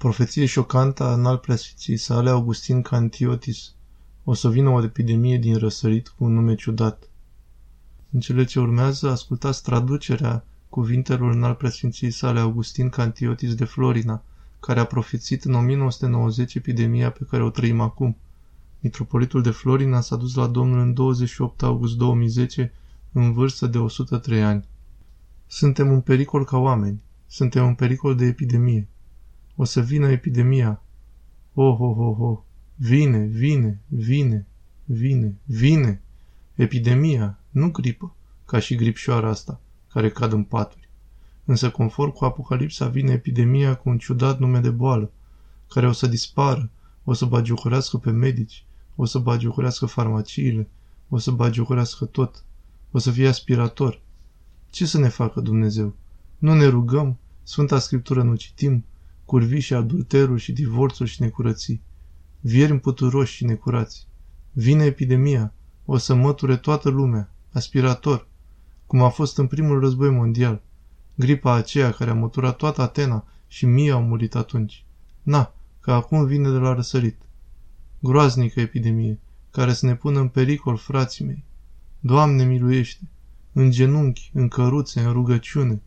Profeție 0.00 0.46
șocantă 0.46 1.04
a 1.04 1.12
înalt 1.12 1.40
preasfinției 1.40 1.96
sale 1.96 2.30
Augustin 2.30 2.82
Cantiotis. 2.82 3.74
O 4.24 4.34
să 4.34 4.50
vină 4.50 4.68
o 4.68 4.82
epidemie 4.82 5.38
din 5.38 5.56
răsărit 5.56 6.08
cu 6.08 6.24
un 6.24 6.34
nume 6.34 6.54
ciudat. 6.54 7.08
În 8.10 8.20
cele 8.20 8.44
ce 8.44 8.60
urmează, 8.60 9.10
ascultați 9.10 9.62
traducerea 9.62 10.44
cuvintelor 10.68 11.34
înalt 11.34 11.58
preasfinției 11.58 12.10
sale 12.10 12.40
Augustin 12.40 12.88
Cantiotis 12.88 13.54
de 13.54 13.64
Florina, 13.64 14.22
care 14.60 14.80
a 14.80 14.84
profețit 14.84 15.44
în 15.44 15.54
1990 15.54 16.54
epidemia 16.54 17.10
pe 17.10 17.26
care 17.30 17.42
o 17.42 17.50
trăim 17.50 17.80
acum. 17.80 18.16
Mitropolitul 18.78 19.42
de 19.42 19.50
Florina 19.50 20.00
s-a 20.00 20.16
dus 20.16 20.34
la 20.34 20.46
Domnul 20.46 20.78
în 20.78 20.94
28 20.94 21.62
august 21.62 21.96
2010, 21.96 22.72
în 23.12 23.32
vârstă 23.32 23.66
de 23.66 23.78
103 23.78 24.42
ani. 24.42 24.64
Suntem 25.46 25.90
în 25.90 26.00
pericol 26.00 26.44
ca 26.44 26.58
oameni. 26.58 27.02
Suntem 27.26 27.66
în 27.66 27.74
pericol 27.74 28.16
de 28.16 28.24
epidemie. 28.24 28.88
O 29.60 29.64
să 29.64 29.80
vină 29.80 30.10
epidemia. 30.10 30.82
Oh, 31.54 31.76
oh, 31.80 31.96
oh, 31.98 32.16
oh. 32.18 32.38
Vine, 32.76 33.18
vine, 33.18 33.80
vine, 33.88 34.46
vine, 34.84 35.34
vine. 35.44 36.02
Epidemia, 36.54 37.38
nu 37.50 37.70
gripă, 37.70 38.14
ca 38.44 38.58
și 38.58 38.74
gripșoara 38.74 39.28
asta, 39.28 39.60
care 39.92 40.10
cad 40.10 40.32
în 40.32 40.42
paturi. 40.42 40.88
Însă, 41.44 41.70
conform 41.70 42.12
cu 42.12 42.24
Apocalipsa, 42.24 42.88
vine 42.88 43.12
epidemia 43.12 43.74
cu 43.76 43.88
un 43.88 43.98
ciudat 43.98 44.38
nume 44.38 44.60
de 44.60 44.70
boală, 44.70 45.10
care 45.68 45.86
o 45.86 45.92
să 45.92 46.06
dispară, 46.06 46.70
o 47.04 47.12
să 47.12 47.24
bagiucurească 47.24 47.96
pe 47.96 48.10
medici, 48.10 48.64
o 48.96 49.04
să 49.04 49.18
bagiucurească 49.18 49.86
farmaciile, 49.86 50.68
o 51.08 51.18
să 51.18 51.30
bagiucurească 51.30 52.04
tot, 52.04 52.44
o 52.90 52.98
să 52.98 53.10
fie 53.10 53.28
aspirator. 53.28 54.00
Ce 54.70 54.86
să 54.86 54.98
ne 54.98 55.08
facă 55.08 55.40
Dumnezeu? 55.40 55.94
Nu 56.38 56.54
ne 56.54 56.66
rugăm, 56.66 57.18
Sfânta 57.42 57.78
Scriptură 57.78 58.22
nu 58.22 58.34
citim, 58.34 58.84
curvi 59.30 59.58
și 59.58 59.74
adulteruri 59.74 60.40
și 60.40 60.52
divorțuri 60.52 61.10
și 61.10 61.22
necurății, 61.22 61.82
viermi 62.40 62.80
puturoși 62.80 63.34
și 63.34 63.44
necurați. 63.44 64.06
Vine 64.52 64.84
epidemia, 64.84 65.54
o 65.84 65.96
să 65.96 66.14
măture 66.14 66.56
toată 66.56 66.88
lumea, 66.88 67.32
aspirator, 67.52 68.28
cum 68.86 69.02
a 69.02 69.08
fost 69.08 69.38
în 69.38 69.46
primul 69.46 69.80
război 69.80 70.10
mondial, 70.10 70.62
gripa 71.14 71.54
aceea 71.54 71.90
care 71.90 72.10
a 72.10 72.14
măturat 72.14 72.56
toată 72.56 72.82
Atena 72.82 73.26
și 73.46 73.66
mii 73.66 73.90
au 73.90 74.02
murit 74.02 74.34
atunci. 74.34 74.84
Na, 75.22 75.54
că 75.80 75.92
acum 75.92 76.24
vine 76.24 76.50
de 76.50 76.56
la 76.56 76.74
răsărit. 76.74 77.22
Groaznică 77.98 78.60
epidemie, 78.60 79.18
care 79.50 79.72
să 79.72 79.86
ne 79.86 79.94
pună 79.94 80.20
în 80.20 80.28
pericol 80.28 80.76
frații 80.76 81.24
mei. 81.24 81.44
Doamne 82.00 82.44
miluiește! 82.44 83.08
În 83.52 83.70
genunchi, 83.70 84.30
în 84.34 84.48
căruțe, 84.48 85.00
în 85.00 85.12
rugăciune, 85.12 85.82